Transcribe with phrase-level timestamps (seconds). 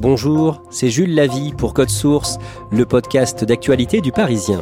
[0.00, 2.38] Bonjour, c'est Jules Lavie pour Code Source,
[2.70, 4.60] le podcast d'actualité du Parisien.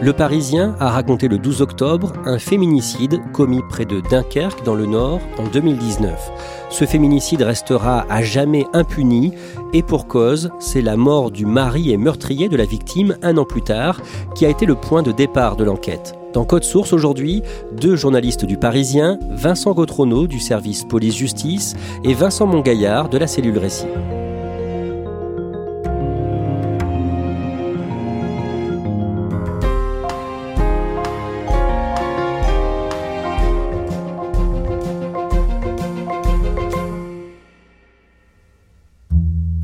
[0.00, 4.86] Le Parisien a raconté le 12 octobre un féminicide commis près de Dunkerque dans le
[4.86, 6.32] Nord en 2019.
[6.68, 9.34] Ce féminicide restera à jamais impuni
[9.72, 13.44] et pour cause, c'est la mort du mari et meurtrier de la victime un an
[13.44, 14.00] plus tard
[14.34, 16.18] qui a été le point de départ de l'enquête.
[16.32, 21.74] Dans Code Source aujourd'hui, deux journalistes du Parisien, Vincent Gautrono du service police-justice
[22.04, 23.86] et Vincent Mongaillard de la cellule Récit.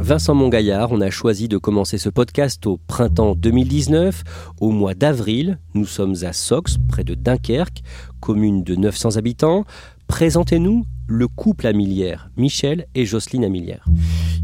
[0.09, 4.25] Vincent Mongaillard, on a choisi de commencer ce podcast au printemps 2019.
[4.59, 7.83] Au mois d'avril, nous sommes à Sox, près de Dunkerque,
[8.19, 9.67] commune de 900 habitants.
[10.09, 13.85] Présentez-nous le couple Amilière, Michel et Jocelyne Amilière.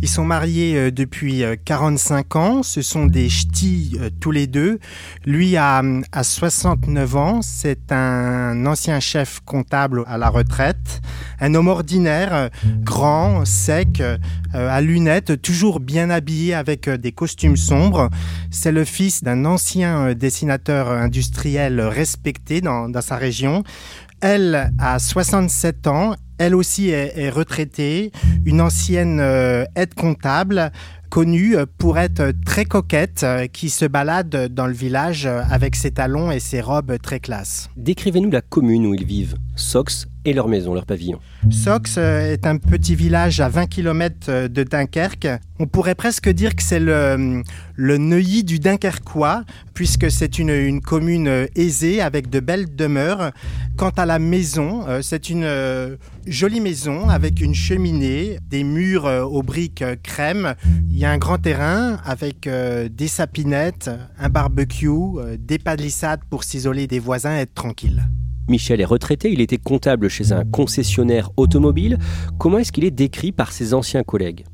[0.01, 4.47] Ils sont mariés euh, depuis 45 euh, ans, ce sont des ch'tis euh, tous les
[4.47, 4.79] deux.
[5.25, 11.03] Lui a, a 69 ans, c'est un ancien chef comptable à la retraite,
[11.41, 12.51] un homme ordinaire,
[12.81, 14.03] grand, sec,
[14.53, 18.09] à lunettes, toujours bien habillé avec des costumes sombres.
[18.51, 23.65] C'est le fils d'un ancien dessinateur industriel respecté dans sa région.
[24.27, 28.11] Elle a 67 ans, elle aussi est, retraitée,
[28.47, 30.73] une ancienne euh, aide comptable
[31.15, 36.33] connue pour être très coquette, euh, qui se balade dans le village avec ses talons
[36.33, 37.71] et ses robes très classe.
[37.77, 41.21] Décrivez-nous la commune où ils vivent, Sox et leur maison, leur pavillon.
[41.51, 45.29] Sox euh, est un petit village à 20 km de Dunkerque.
[45.61, 47.45] On pourrait presque dire que c'est le,
[47.77, 53.31] le Neuilly du Dunkerquois, puisque c'est une, une, commune aisée avec de belles demeures.
[53.77, 55.47] Quant à la maison, c'est une
[56.27, 60.55] jolie maison avec une cheminée, des murs euh, aux briques euh, crème.
[60.91, 64.89] Il y a un grand terrain avec euh, des sapinettes, un barbecue,
[65.39, 68.05] des palissades pour s'isoler des voisins et être tranquille.
[68.49, 71.99] Michel est retraité, il était comptable chez un concessionnaire automobile.
[72.39, 74.45] Comment est-ce qu'il est décrit par ses anciens collègues?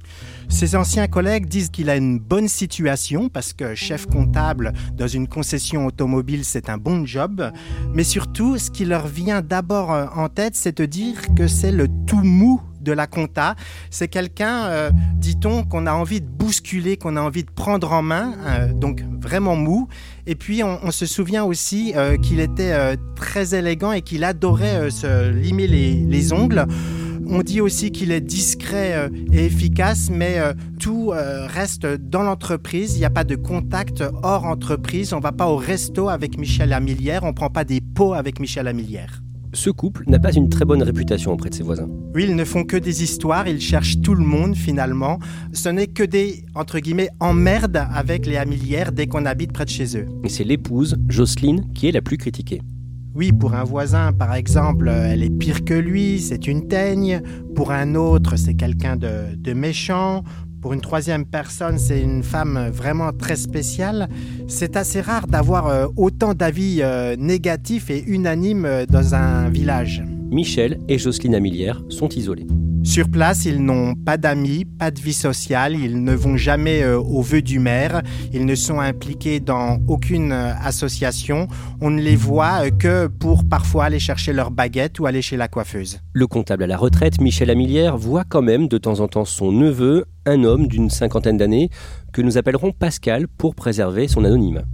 [0.48, 5.26] Ses anciens collègues disent qu'il a une bonne situation parce que chef comptable dans une
[5.26, 7.50] concession automobile, c'est un bon job.
[7.92, 11.72] Mais surtout, ce qui leur vient d'abord euh, en tête, c'est de dire que c'est
[11.72, 13.54] le tout mou de la compta.
[13.90, 18.02] C'est quelqu'un, euh, dit-on, qu'on a envie de bousculer, qu'on a envie de prendre en
[18.02, 19.88] main, euh, donc vraiment mou.
[20.26, 25.66] Et puis on, se souvient aussi qu'il était très élégant et qu'il adorait se limer
[25.66, 26.66] les ongles.
[27.32, 32.24] On dit aussi qu'il est discret euh, et efficace, mais euh, tout euh, reste dans
[32.24, 32.96] l'entreprise.
[32.96, 35.12] Il n'y a pas de contact hors entreprise.
[35.12, 37.22] On ne va pas au resto avec Michel Amilière.
[37.22, 39.22] On ne prend pas des pots avec Michel Amilière.
[39.52, 41.88] Ce couple n'a pas une très bonne réputation auprès de ses voisins.
[42.14, 45.18] Oui, ils ne font que des histoires, ils cherchent tout le monde finalement.
[45.52, 49.70] Ce n'est que des, entre guillemets, emmerdes avec les Amilières dès qu'on habite près de
[49.70, 50.06] chez eux.
[50.22, 52.60] Et c'est l'épouse, Jocelyne, qui est la plus critiquée.
[53.12, 57.20] Oui, pour un voisin, par exemple, elle est pire que lui, c'est une teigne.
[57.56, 60.22] Pour un autre, c'est quelqu'un de, méchant.
[60.60, 64.08] Pour une troisième personne, c'est une femme vraiment très spéciale.
[64.46, 70.02] C'est assez rare d'avoir euh, autant d'avis euh, négatifs et unanimes euh, dans un village.
[70.30, 72.46] Michel et Jocelyne Amilière sont isolés.
[72.82, 76.98] Sur place, ils n'ont pas d'amis, pas de vie sociale, ils ne vont jamais euh,
[76.98, 78.00] au vœu du maire,
[78.32, 81.46] ils ne sont impliqués dans aucune euh, association,
[81.82, 85.36] on ne les voit euh, que pour parfois aller chercher leur baguette ou aller chez
[85.36, 86.00] la coiffeuse.
[86.14, 89.52] Le comptable à la retraite, Michel Amilière, voit quand même de temps en temps son
[89.52, 91.68] neveu, un homme d'une cinquantaine d'années,
[92.14, 94.64] que nous appellerons Pascal pour préserver son anonymat.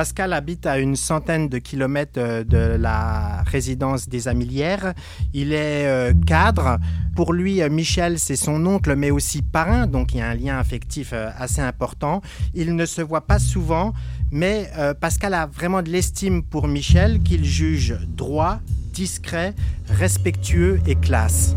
[0.00, 4.94] Pascal habite à une centaine de kilomètres euh, de la résidence des Amilières.
[5.34, 6.78] Il est euh, cadre.
[7.14, 10.34] Pour lui, euh, Michel, c'est son oncle, mais aussi parrain, donc il y a un
[10.34, 12.22] lien affectif assez important.
[12.54, 13.92] Il ne se voit pas souvent,
[14.30, 14.70] mais
[15.02, 18.60] Pascal a vraiment de l'estime pour Michel, qu'il juge droit,
[18.94, 19.54] discret,
[19.86, 21.56] respectueux et classe.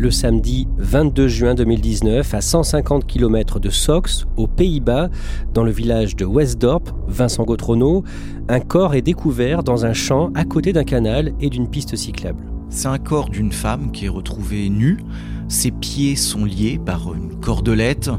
[0.00, 5.10] Le samedi 22 juin 2019 à 150 km de Sox, aux Pays-Bas,
[5.52, 8.02] dans le village de Westdorp, Vincent Gautrono,
[8.48, 12.46] un corps est découvert dans un champ à côté d'un canal et d'une piste cyclable.
[12.70, 14.96] C'est un corps d'une femme qui est retrouvée nue.
[15.48, 18.10] Ses pieds sont liés par une cordelette.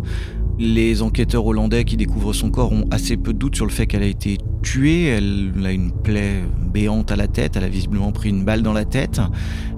[0.64, 3.88] Les enquêteurs hollandais qui découvrent son corps ont assez peu de doutes sur le fait
[3.88, 5.06] qu'elle a été tuée.
[5.06, 8.72] Elle a une plaie béante à la tête, elle a visiblement pris une balle dans
[8.72, 9.20] la tête.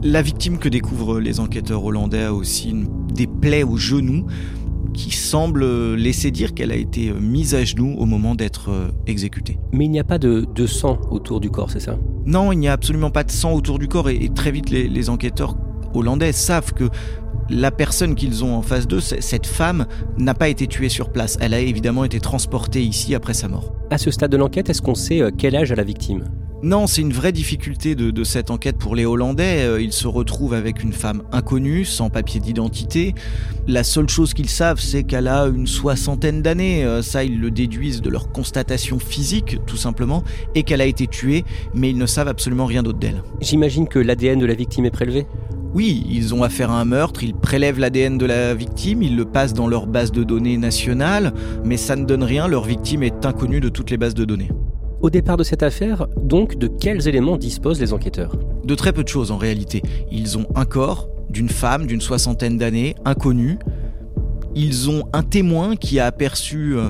[0.04, 2.76] La victime que découvrent les enquêteurs hollandais a aussi
[3.14, 4.26] des plaies au genou
[4.94, 9.58] qui semblent laisser dire qu'elle a été mise à genoux au moment d'être euh, exécutée.
[9.72, 11.98] Mais il n'y a pas de, sang autour du corps, c'est ça?
[12.26, 15.10] Non, il n'y a absolument pas de sang autour du corps et, très vite les
[15.10, 15.56] enquêteurs
[15.94, 16.90] hollandais savent que
[17.50, 19.86] la personne qu'ils ont en face d'eux, cette femme,
[20.18, 21.38] n'a pas été tuée sur place.
[21.42, 23.74] Elle a évidemment été transportée ici après sa mort.
[23.90, 26.26] À ce stade de l'enquête, est-ce qu'on sait euh, quel âge a la victime?
[26.64, 29.66] Non, c'est une vraie difficulté de, cette enquête pour les Hollandais.
[29.66, 33.14] Euh, ils se retrouvent avec une femme inconnue, sans papier d'identité.
[33.68, 36.86] La seule chose qu'ils savent, c'est qu'elle a une soixantaine d'années.
[36.86, 40.24] Euh, ça, ils le déduisent de leur constatation physique, tout simplement,
[40.56, 41.44] et qu'elle a été tuée,
[41.74, 43.24] mais ils ne savent absolument rien d'autre d'elle.
[43.42, 45.28] J'imagine que l'ADN de la victime est prélevé?
[45.74, 49.26] Oui, ils ont affaire à un meurtre, ils prélèvent l'ADN de la victime, ils le
[49.26, 51.34] passent dans leur base de données nationale,
[51.64, 54.52] mais ça ne donne rien, leur victime est inconnue de toutes les bases de données.
[55.02, 58.38] Au départ de cette affaire, donc, de quels éléments disposent les enquêteurs?
[58.64, 59.82] De très peu de choses en réalité.
[60.12, 63.58] Ils ont un corps d'une femme d'une soixantaine d'années, inconnue.
[64.56, 66.90] Ils ont un témoin qui a aperçu euh,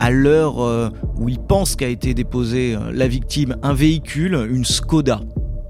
[0.00, 4.64] à l'heure euh, où ils pensent qu'a été déposée euh, la victime un véhicule, une
[4.64, 5.20] Skoda.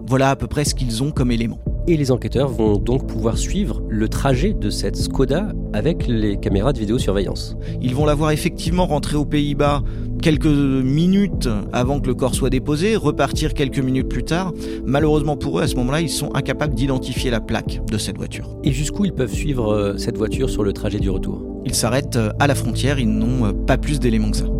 [0.00, 1.60] Voilà à peu près ce qu'ils ont comme élément.
[1.88, 6.72] Et les enquêteurs vont donc pouvoir suivre le trajet de cette Skoda avec les caméras
[6.72, 7.56] de vidéosurveillance.
[7.80, 9.84] Ils vont la voir effectivement rentrer aux Pays-Bas
[10.20, 14.52] quelques minutes avant que le corps soit déposé, repartir quelques minutes plus tard.
[14.84, 18.56] Malheureusement pour eux, à ce moment-là, ils sont incapables d'identifier la plaque de cette voiture.
[18.64, 21.44] Et jusqu'où ils peuvent suivre euh, cette voiture sur le trajet du retour?
[21.64, 24.55] Ils s'arrêtent euh, à la frontière, ils n'ont euh, pas plus d'éléments que ça.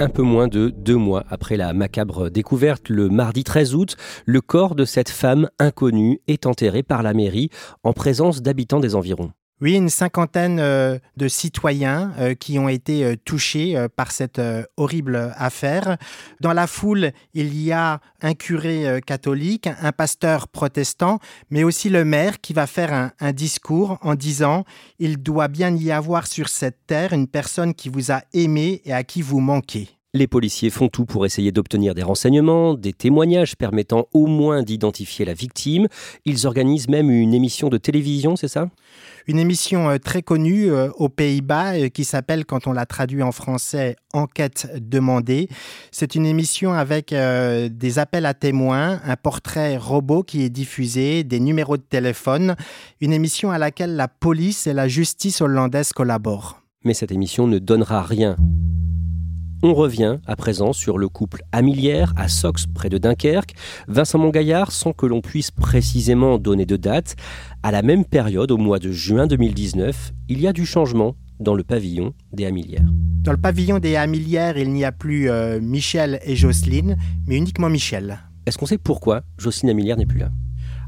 [0.00, 3.96] Un peu moins de deux mois après la macabre découverte, le mardi 13 août,
[4.26, 7.50] le corps de cette femme inconnue est enterré par la mairie
[7.82, 9.32] en présence d'habitants des environs.
[9.60, 14.40] Oui, une cinquantaine euh, de citoyens euh, qui ont été euh, touchés par cette
[14.76, 15.96] horrible affaire.
[16.40, 21.18] Dans la foule, il y a un curé catholique, un pasteur protestant,
[21.50, 24.64] mais aussi le maire qui va faire un, un discours en disant
[25.00, 28.92] Il doit bien y avoir sur cette terre une personne qui vous a aimé et
[28.92, 29.97] à qui vous manquez.
[30.14, 35.26] Les policiers font tout pour essayer d'obtenir des renseignements, des témoignages permettant au moins d'identifier
[35.26, 35.86] la victime.
[36.24, 38.70] Ils organisent même une émission de télévision, c'est ça?
[39.26, 43.22] Une émission euh, très connue euh, aux Pays-Bas euh, qui s'appelle, quand on la traduit
[43.22, 45.50] en français, Enquête demandée.
[45.92, 51.40] C'est une émission avec des appels à témoins, un portrait robot qui est diffusé, des
[51.40, 52.56] numéros de téléphone,
[53.02, 56.62] une émission à laquelle la police et la justice hollandaise collaborent.
[56.84, 58.36] Mais cette émission ne donnera rien
[59.62, 63.54] on revient à présent sur le couple Amilière à Sox, près de Dunkerque.
[63.88, 67.16] Vincent Mongaillard, sans que l'on puisse précisément donner de date,
[67.62, 71.54] à la même période, au mois de juin 2019, il y a du changement dans
[71.54, 72.86] le pavillon des Amilières.
[73.22, 76.96] Dans le pavillon des Amilières, il n'y a plus euh, Michel et Jocelyne,
[77.26, 78.18] mais uniquement Michel.
[78.46, 80.30] Est-ce qu'on sait pourquoi Jocelyne Amilière n'est plus là?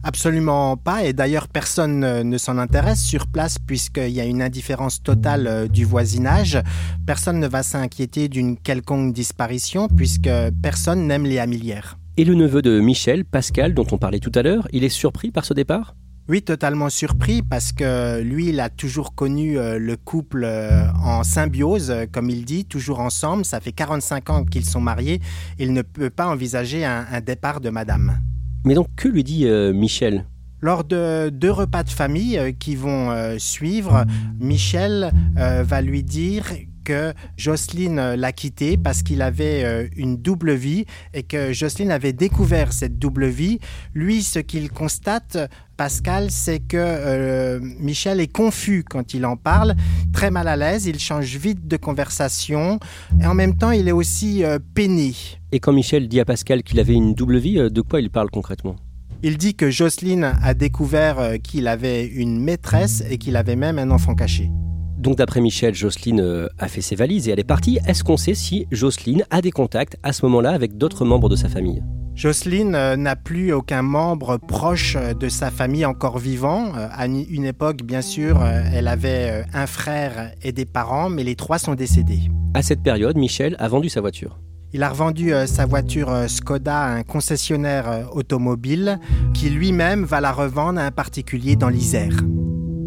[0.02, 5.02] Absolument pas, et d'ailleurs personne ne s'en intéresse sur place puisqu'il y a une indifférence
[5.02, 6.58] totale euh, du voisinage.
[7.06, 10.30] Personne ne va s'inquiéter d'une quelconque disparition puisque
[10.62, 11.98] personne n'aime les Amilières.
[12.16, 15.30] Et le neveu de Michel, Pascal, dont on parlait tout à l'heure, il est surpris
[15.30, 15.94] par ce départ?
[16.28, 21.24] Oui, totalement surpris parce que lui, il a toujours connu euh, le couple euh, en
[21.24, 23.44] symbiose, comme il dit, toujours ensemble.
[23.44, 25.20] Ça fait 45 ans qu'ils sont mariés.
[25.58, 28.18] Il ne peut pas envisager un départ de madame.
[28.64, 30.26] Mais donc, que lui dit euh, Michel?
[30.60, 34.04] Lors de deux repas de famille euh, qui vont euh, suivre,
[34.38, 36.44] Michel va lui dire
[36.84, 42.72] que Jocelyne l'a quitté parce qu'il avait une double vie et que Jocelyne avait découvert
[42.72, 43.58] cette double vie.
[43.94, 45.38] Lui, ce qu'il constate,
[45.80, 49.74] Pascal, c'est que Michel est confus quand il en parle,
[50.12, 52.78] très mal à l'aise, il change vite de conversation
[53.18, 54.42] et en même temps, il est aussi
[54.74, 55.14] peiné.
[55.52, 58.28] Et quand Michel dit à Pascal qu'il avait une double vie, de quoi il parle
[58.30, 58.76] concrètement?
[59.22, 63.78] Il dit que Jocelyne a découvert euh, qu'il avait une maîtresse et qu'il avait même
[63.78, 64.50] un enfant caché.
[64.98, 67.78] Donc d'après Michel, Jocelyne euh, a fait ses valises et elle est partie.
[67.86, 71.36] Est-ce qu'on sait si Jocelyne a des contacts à ce moment-là avec d'autres membres de
[71.36, 71.82] sa famille?
[72.14, 76.72] Jocelyne euh, n'a plus aucun membre proche de sa famille encore vivant.
[76.74, 81.58] À une époque, bien sûr, elle avait un frère et des parents, mais les trois
[81.58, 82.20] sont décédés.
[82.54, 84.38] À cette période, Michel a vendu sa voiture.
[84.72, 89.00] Il a revendu euh, sa voiture euh, Skoda à un concessionnaire euh, automobile
[89.34, 92.16] qui lui-même va la revendre à un particulier dans l'Isère.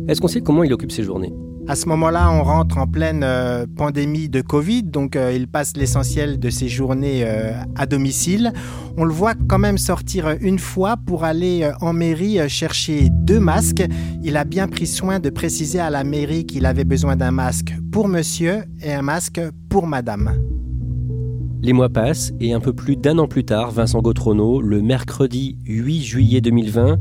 [0.07, 1.33] Est-ce qu'on sait comment il occupe ses journées?
[1.67, 3.25] À ce moment-là, on rentre en pleine
[3.77, 7.25] pandémie de Covid, donc il passe l'essentiel de ses journées
[7.75, 8.51] à domicile.
[8.97, 13.83] On le voit quand même sortir une fois pour aller en mairie chercher deux masques.
[14.23, 17.73] Il a bien pris soin de préciser à la mairie qu'il avait besoin d'un masque
[17.91, 20.33] pour monsieur et un masque pour madame.
[21.61, 25.57] Les mois passent et un peu plus d'un an plus tard, Vincent Gautrono, le mercredi
[25.65, 26.97] 8 juillet 2020,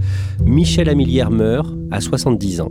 [0.47, 2.71] Michel Amilière meurt à 70 ans.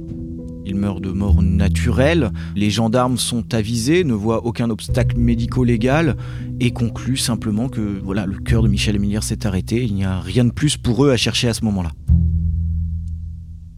[0.65, 2.32] Il meurt de mort naturelle.
[2.56, 6.15] Les gendarmes sont avisés, ne voient aucun obstacle médico-légal
[6.60, 9.84] et concluent simplement que voilà, le cœur de Michel Amilière s'est arrêté.
[9.84, 11.91] Il n'y a rien de plus pour eux à chercher à ce moment-là.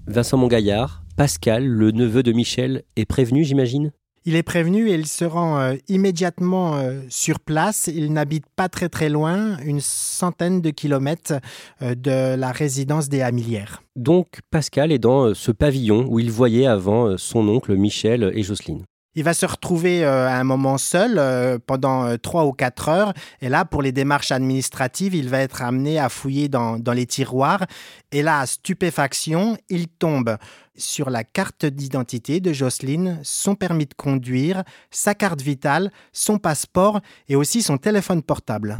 [0.07, 3.91] Vincent Mongaillard, Pascal, le neveu de Michel, est prévenu, j'imagine?
[4.25, 7.89] Il est prévenu et il se rend euh, immédiatement euh, sur place.
[7.93, 11.33] Il n'habite pas très très loin, une centaine de kilomètres
[11.81, 13.83] euh, de la résidence des Hamilières.
[13.95, 18.83] Donc Pascal est dans ce pavillon où il voyait avant son oncle Michel et Jocelyne.
[19.15, 23.13] Il va se retrouver à un moment seul pendant trois ou quatre heures.
[23.41, 27.05] Et là, pour les démarches administratives, il va être amené à fouiller dans, dans les
[27.05, 27.65] tiroirs.
[28.11, 30.37] Et là, stupéfaction, il tombe
[30.75, 37.01] sur la carte d'identité de Jocelyne, son permis de conduire, sa carte vitale, son passeport
[37.29, 38.77] et aussi son téléphone portable.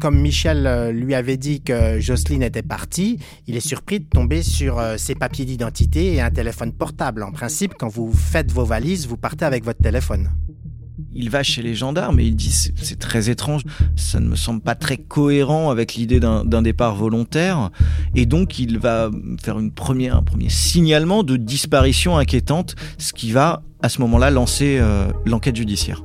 [0.00, 4.44] Comme Michel euh, lui avait dit que Jocelyne était partie, il est surpris de tomber
[4.44, 7.24] sur euh, ses papiers d'identité et un téléphone portable.
[7.24, 10.30] En principe, quand vous faites vos valises, vous partez avec votre téléphone.
[11.12, 13.62] Il va chez les gendarmes et il dit c'est très étrange,
[13.96, 17.70] ça ne me semble pas très cohérent avec l'idée d'un départ volontaire.
[18.14, 19.10] Et donc il va
[19.42, 24.30] faire une première, un premier signalement de disparition inquiétante, ce qui va à ce moment-là
[24.30, 26.02] lancer euh, l'enquête judiciaire.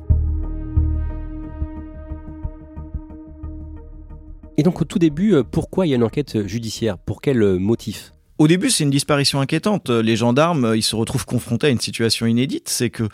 [4.56, 6.98] Et donc au tout début, euh, pourquoi il y a une enquête judiciaire?
[6.98, 8.12] Pour quel euh, motif?
[8.38, 9.90] Au début, c'est une disparition inquiétante.
[9.90, 12.68] Les gendarmes, ils se retrouvent confrontés à une situation inédite.
[12.68, 13.08] C'est que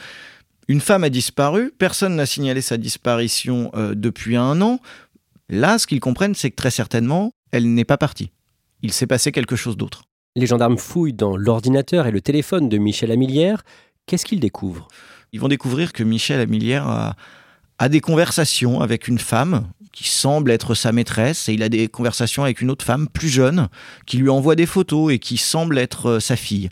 [0.68, 4.80] une femme a disparu, personne n'a signalé sa disparition euh, depuis un an.
[5.48, 8.30] Là, ce qu'ils comprennent, c'est que très certainement, elle n'est pas partie.
[8.82, 10.04] Il s'est passé quelque chose d'autre.
[10.36, 13.62] Les gendarmes fouillent dans l'ordinateur et le téléphone de Michel Amilière.
[14.06, 14.88] Qu'est-ce qu'ils découvrent?
[15.32, 17.16] Ils vont découvrir que Michel Amilière a,
[17.80, 21.88] a des conversations avec une femme qui semble être sa maîtresse et il a des
[21.88, 23.68] conversations avec une autre femme plus jeune
[24.06, 26.68] qui lui envoie des photos et qui semble être euh, sa fille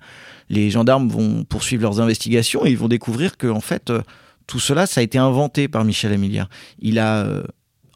[0.51, 4.03] les gendarmes vont poursuivre leurs investigations et ils vont découvrir que en fait euh,
[4.47, 6.49] tout cela ça a été inventé par Michel Amiliard.
[6.79, 7.43] Il a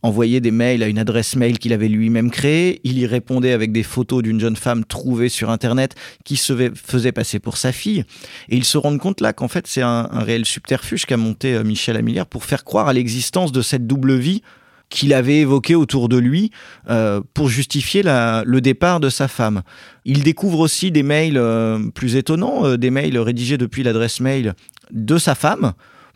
[0.02, 2.80] envoyé des mails à une adresse mail qu'il avait lui-même créée.
[2.84, 5.94] Il y répondait avec des photos d'une jeune femme trouvée sur Internet
[6.24, 8.04] qui se faisait passer pour sa fille.
[8.48, 11.64] Et ils se rendent compte là qu'en fait, c'est un, réel subterfuge qu'a monté euh,
[11.64, 14.42] Michel Amiliard pour faire croire à l'existence de cette double vie
[14.90, 16.50] qu'il avait évoqué autour de lui
[16.90, 19.62] euh, pour justifier le départ de sa femme.
[20.04, 24.54] Il découvre aussi des mails euh, plus étonnants, des mails rédigés depuis l'adresse mail
[24.90, 25.72] de sa femme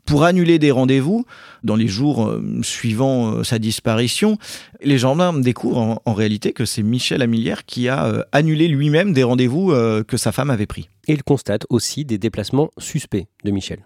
[0.06, 1.26] pour annuler des rendez-vous
[1.62, 2.32] dans les jours
[2.62, 4.38] suivant sa disparition.
[4.82, 9.74] Les gendarmes découvrent en, réalité que c'est Michel Amilière qui a annulé lui-même des rendez-vous
[10.06, 10.88] que sa femme avait pris.
[11.08, 13.80] Et ils constatent aussi des déplacements suspects de Michel.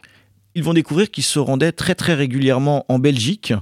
[0.54, 3.54] Ils vont découvrir qu'il se rendait très très régulièrement en Belgique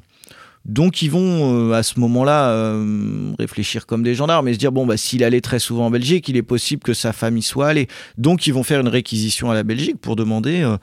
[0.69, 4.71] donc ils vont euh, à ce moment-là euh, réfléchir comme des gendarmes et se dire
[4.71, 7.69] bon bah s'il allait très souvent en Belgique, il est possible que sa famille soit
[7.69, 7.88] allée.
[8.19, 10.77] Donc ils vont faire une réquisition à la Belgique pour demander euh,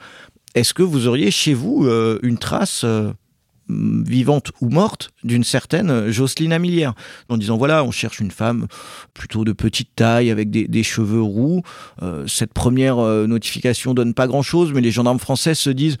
[0.56, 1.88] est-ce que vous auriez chez vous
[2.22, 2.84] une trace
[3.68, 6.94] vivante ou morte d'une certaine Jocelyne Amilière
[7.28, 8.66] en disant voilà on cherche une femme
[9.12, 11.62] plutôt de petite taille avec des, cheveux roux
[12.26, 15.98] cette première notification donne pas grand chose mais les gendarmes français se disent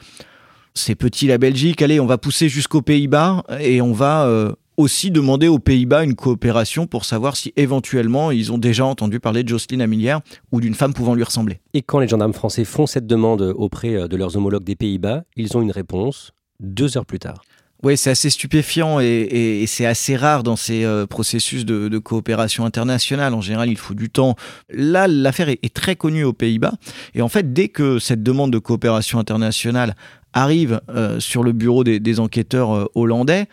[0.76, 5.10] c'est petit la Belgique, allez, on va pousser jusqu'aux Pays-Bas et on va euh, aussi
[5.10, 9.48] demander aux Pays-Bas une coopération pour savoir si éventuellement ils ont déjà entendu parler de
[9.48, 10.20] Jocelyne Amilière
[10.52, 11.60] ou d'une femme pouvant lui ressembler.
[11.74, 15.24] Et quand les gendarmes français font cette demande auprès euh, de leurs homologues des Pays-Bas,
[15.36, 17.42] ils ont une réponse deux heures plus tard.
[17.82, 23.34] Oui, c'est assez stupéfiant et, c'est assez rare dans ces euh, processus de, coopération internationale.
[23.34, 24.34] En général, il faut du temps.
[24.70, 26.72] Là, l'affaire est, très connue aux Pays-Bas.
[27.14, 29.94] Et en fait, dès que cette demande de coopération internationale
[30.32, 33.46] arrive euh, sur le bureau des, enquêteurs euh, hollandais,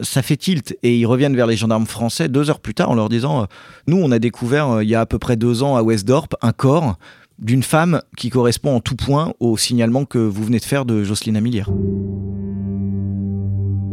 [0.00, 2.94] ça fait tilt et ils reviennent vers les gendarmes français deux heures plus tard en
[2.94, 3.46] leur disant
[3.86, 6.52] Nous, on a découvert il y a à peu près deux ans à Westdorp un
[6.52, 6.96] corps
[7.38, 11.02] d'une femme qui correspond en tout point au signalement que vous venez de faire de
[11.02, 11.70] Jocelyne Amilière.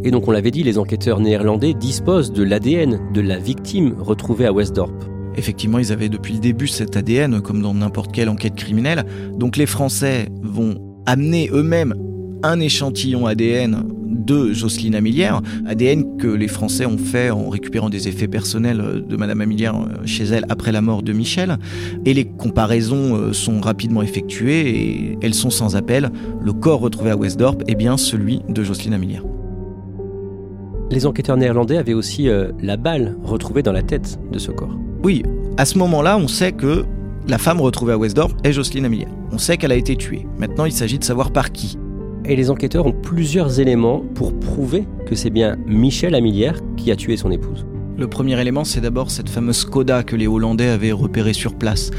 [0.02, 4.46] Et donc on l'avait dit, les enquêteurs néerlandais disposent de l'ADN de la victime retrouvée
[4.46, 4.94] à Westdorp.
[5.36, 9.04] Effectivement, ils avaient depuis le début cet ADN, comme dans n'importe quelle enquête criminelle.
[9.36, 11.94] Donc les Français vont amener eux-mêmes
[12.42, 18.06] un échantillon ADN de Jocelyne Amilière, ADN que les Français ont fait en récupérant des
[18.06, 21.56] effets personnels de Madame Amilière euh, chez elle après la mort de Michel.
[22.04, 26.10] Et les comparaisons euh, sont rapidement effectuées et elles sont sans appel.
[26.40, 29.24] Le corps retrouvé à Westdorp est bien celui de Jocelyne Amilière.
[30.90, 34.76] Les enquêteurs néerlandais avaient aussi euh, la balle retrouvée dans la tête de ce corps.
[35.02, 35.22] Oui,
[35.56, 36.84] à ce moment-là, on sait que
[37.26, 39.10] la femme retrouvée à Westdorp est Jocelyne Amilière.
[39.32, 40.26] On sait qu'elle a été tuée.
[40.38, 41.78] Maintenant, il s'agit de savoir par qui.
[42.30, 46.96] Et les enquêteurs ont plusieurs éléments pour prouver que c'est bien Michel Amilière qui a
[46.96, 47.66] tué son épouse.
[47.98, 51.90] Le premier élément, c'est d'abord cette fameuse Skoda que les Hollandais avaient repérée sur place.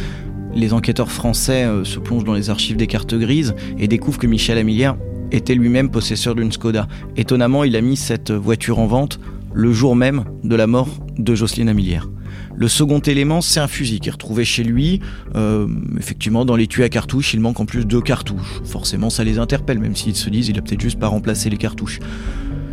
[0.56, 4.28] Les enquêteurs français euh, se plongent dans les archives des cartes grises et découvrent que
[4.28, 4.96] Michel Amilière
[5.34, 6.88] était lui-même possesseur d'une Skoda.
[7.18, 9.20] Étonnamment, il a mis cette voiture en vente
[9.54, 12.08] le jour même de la mort de Jocelyne Amilière.
[12.56, 15.00] Le second élément, c'est un fusil qui est retrouvé chez lui.
[15.36, 18.62] Euh, effectivement, dans les tuyaux à cartouches, il manque en plus deux cartouches.
[18.64, 21.58] Forcément, ça les interpelle, même s'ils se disent il a peut-être juste pas remplacé les
[21.58, 22.00] cartouches.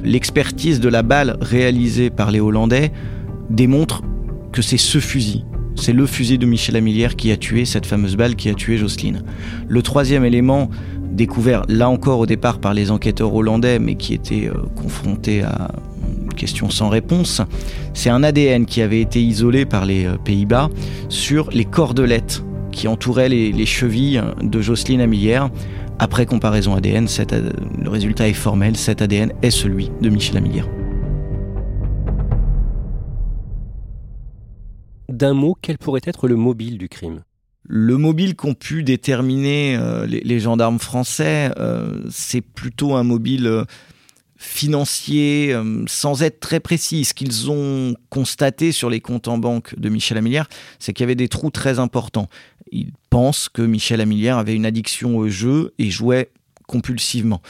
[0.05, 2.93] L'expertise de la balle réalisée par les Hollandais
[3.51, 4.03] démontre
[4.53, 5.45] que c'est ce fusil.
[5.75, 8.79] C'est le fusil de Michel Amilière qui a tué cette fameuse balle qui a tué
[8.79, 9.23] Jocelyne.
[9.69, 10.71] Le troisième élément,
[11.19, 15.71] découvert là encore au départ par les enquêteurs hollandais, mais qui était euh, confronté à
[16.39, 17.43] question sans réponse,
[17.93, 20.71] c'est un ADN qui avait été isolé par les euh, Pays-Bas
[21.11, 22.43] sur les cordelettes
[22.73, 25.51] qui entouraient les, chevilles de Jocelyne Amilière.
[25.99, 27.07] Après comparaison ADN,
[27.83, 30.69] le résultat est formel, cet ADN est celui de Michel Amilière.
[35.09, 37.23] D'un mot, quel pourrait être le mobile du crime?
[37.65, 43.65] Le mobile qu'ont pu déterminer euh, les, gendarmes français, euh, c'est plutôt un mobile euh,
[44.39, 45.55] financier,
[45.87, 47.05] sans être très précis.
[47.05, 50.49] Ce qu'ils ont constaté sur les comptes en banque de Michel Amilière,
[50.79, 52.29] c'est qu'il y avait des trous très importants.
[52.71, 56.31] Ils pensent que Michel Amilière avait une addiction au jeu et jouait
[56.67, 57.43] compulsivement.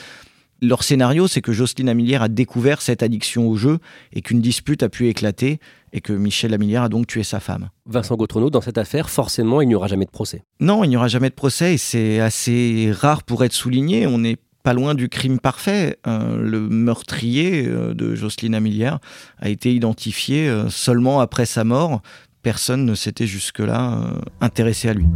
[0.60, 3.78] Leur scénario, c'est que Jocelyne Amilière a découvert cette addiction au jeu
[4.12, 5.60] et qu'une dispute a pu éclater
[5.92, 7.70] et que Michel Amilière a donc tué sa femme.
[7.86, 10.42] Vincent Gautrenaud, dans cette affaire, forcément, il n'y aura jamais de procès.
[10.58, 14.06] Non, il n'y aura jamais de procès et c'est assez rare pour être souligné.
[14.08, 14.36] On n'est
[14.68, 15.98] pas loin du crime parfait.
[16.06, 18.98] Euh, le meurtrier euh, de Jocelyne Amilière
[19.38, 22.02] a été identifié euh, seulement après sa mort.
[22.42, 23.98] Personne ne s'était jusque-là
[24.42, 25.06] intéressé à lui.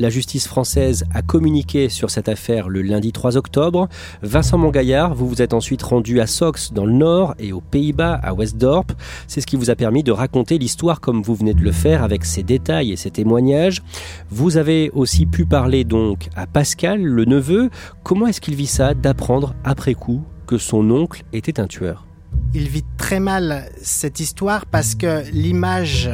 [0.00, 3.86] La justice française a communiqué sur cette affaire le lundi 3 octobre.
[4.22, 8.14] Vincent Mongaillard, vous vous êtes ensuite rendu à Sox dans le nord et aux Pays-Bas
[8.14, 8.92] à Westdorp.
[9.26, 12.02] C'est ce qui vous a permis de raconter l'histoire comme vous venez de le faire
[12.02, 13.82] avec ses détails et ses témoignages.
[14.30, 17.68] Vous avez aussi pu parler donc à Pascal, le neveu.
[18.02, 22.06] Comment est-ce qu'il vit ça d'apprendre après coup que son oncle était un tueur?
[22.54, 26.08] Il vit très mal cette histoire parce que l'image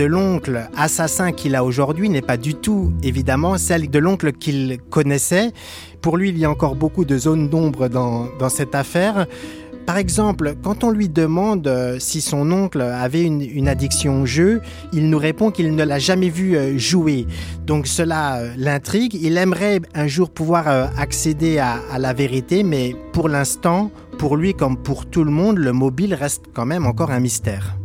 [0.00, 4.78] de l'oncle assassin qu'il a aujourd'hui n'est pas du tout évidemment celle de l'oncle qu'il
[4.88, 5.52] connaissait.
[6.00, 9.26] Pour lui, il y a encore beaucoup de zones d'ombre dans, cette affaire.
[9.84, 14.62] Par exemple, quand on lui demande euh, si son oncle avait une, addiction au jeu,
[14.94, 17.26] il nous répond qu'il ne l'a jamais vu euh, jouer.
[17.66, 19.12] Donc cela euh, l'intrigue.
[19.20, 24.78] Il aimerait un jour pouvoir accéder à la vérité, mais pour l'instant, pour lui comme
[24.78, 27.79] pour tout le monde, le mobile reste quand même encore un mystère.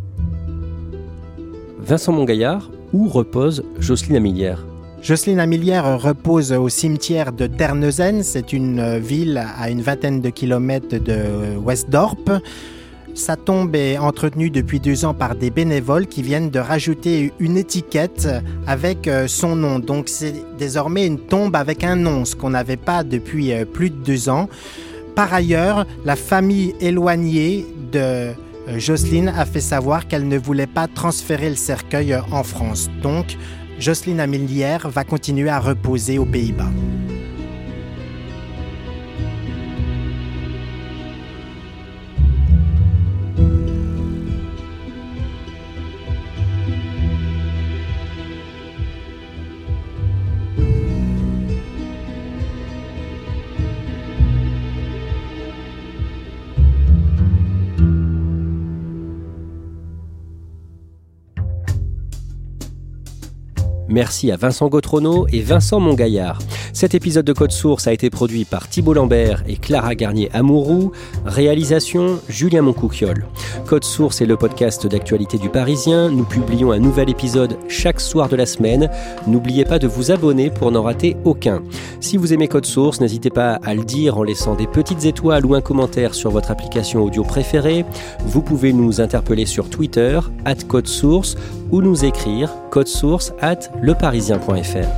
[1.86, 4.66] Vincent Mongaillard, où repose Jocelyne Amilière
[5.04, 8.24] Jocelyne Amilière repose au cimetière de Terneuzen.
[8.24, 12.42] C'est une ville à une vingtaine de kilomètres de Westdorp.
[13.14, 17.56] Sa tombe est entretenue depuis deux ans par des bénévoles qui viennent de rajouter une
[17.56, 18.28] étiquette
[18.66, 19.78] avec euh, son nom.
[19.78, 23.92] Donc c'est désormais une tombe avec un nom, ce qu'on n'avait pas depuis euh, plus
[23.92, 24.50] de deux ans.
[25.14, 28.32] Par ailleurs, la famille éloignée de
[28.68, 32.90] Jocelyne a fait savoir qu'elle ne voulait pas transférer le cercueil euh, en France.
[33.02, 33.38] Donc,
[33.80, 36.72] Jocelyne Amilière va continuer à reposer aux Pays-Bas.
[63.96, 66.40] Merci à Vincent Gautrono et Vincent Mongaillard.
[66.74, 70.92] Cet épisode de Code Source a été produit par Thibault Lambert et Clara Garnier-Amouroux.
[71.26, 73.26] Réalisation Julien Moncouquiol.
[73.66, 76.10] Code Source est le podcast d'actualité du Parisien.
[76.10, 78.90] Nous publions un nouvel épisode chaque soir de la semaine.
[79.28, 81.64] N'oubliez pas de vous abonner pour n'en rater aucun.
[82.02, 85.46] Si vous aimez Code Source, n'hésitez pas à le dire en laissant des petites étoiles
[85.46, 87.86] ou un commentaire sur votre application audio préférée.
[88.26, 91.38] Vous pouvez nous interpeller sur Twitter, at Code Source,
[91.76, 94.90] ou nous écrire code source at leparisien.fr.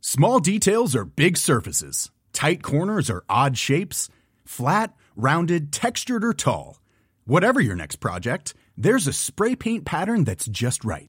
[0.00, 2.10] Small details are big surfaces.
[2.34, 4.10] Tight corners are odd shapes.
[4.44, 6.78] Flat, rounded, textured, or tall.
[7.24, 11.08] Whatever your next project, there's a spray paint pattern that's just right.